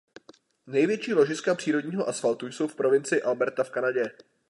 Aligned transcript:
Největší 0.67 1.13
ložiska 1.13 1.55
přírodního 1.55 2.07
asfaltu 2.07 2.47
jsou 2.47 2.67
v 2.67 2.75
provincii 2.75 3.21
Alberta 3.21 3.63
v 3.63 3.69
Kanadě. 3.69 4.11